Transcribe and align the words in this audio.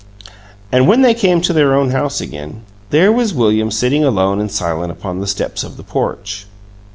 And 0.71 0.87
when 0.87 1.03
they 1.03 1.13
came 1.13 1.41
to 1.41 1.53
their 1.53 1.75
own 1.75 1.91
house 1.91 2.19
again, 2.21 2.63
there 2.89 3.11
was 3.11 3.35
William 3.35 3.69
sitting 3.69 4.03
alone 4.03 4.39
and 4.41 4.49
silent 4.51 4.91
upon 4.91 5.19
the 5.19 5.27
steps 5.27 5.63
of 5.63 5.77
the 5.77 5.83
porch. 5.83 6.47